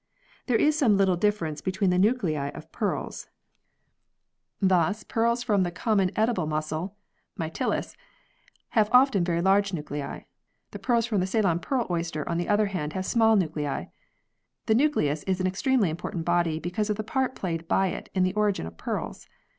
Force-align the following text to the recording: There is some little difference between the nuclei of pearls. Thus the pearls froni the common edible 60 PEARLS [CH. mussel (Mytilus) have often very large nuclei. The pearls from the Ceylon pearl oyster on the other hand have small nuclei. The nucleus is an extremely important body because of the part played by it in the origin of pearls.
There 0.47 0.57
is 0.57 0.75
some 0.75 0.97
little 0.97 1.15
difference 1.15 1.61
between 1.61 1.91
the 1.91 1.99
nuclei 1.99 2.49
of 2.55 2.71
pearls. 2.71 3.29
Thus 4.59 5.01
the 5.01 5.05
pearls 5.05 5.45
froni 5.45 5.63
the 5.63 5.69
common 5.69 6.09
edible 6.15 6.45
60 6.45 6.49
PEARLS 6.49 6.65
[CH. 6.65 6.65
mussel 6.65 6.95
(Mytilus) 7.37 7.95
have 8.69 8.89
often 8.91 9.23
very 9.23 9.43
large 9.43 9.73
nuclei. 9.73 10.21
The 10.71 10.79
pearls 10.79 11.05
from 11.05 11.19
the 11.19 11.27
Ceylon 11.27 11.59
pearl 11.59 11.85
oyster 11.91 12.27
on 12.27 12.39
the 12.39 12.49
other 12.49 12.65
hand 12.65 12.93
have 12.93 13.05
small 13.05 13.35
nuclei. 13.35 13.89
The 14.65 14.73
nucleus 14.73 15.21
is 15.25 15.39
an 15.39 15.45
extremely 15.45 15.91
important 15.91 16.25
body 16.25 16.59
because 16.59 16.89
of 16.89 16.95
the 16.95 17.03
part 17.03 17.35
played 17.35 17.67
by 17.67 17.89
it 17.89 18.09
in 18.15 18.23
the 18.23 18.33
origin 18.33 18.65
of 18.65 18.77
pearls. 18.77 19.27